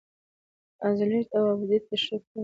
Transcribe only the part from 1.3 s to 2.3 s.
او ابديت تشريح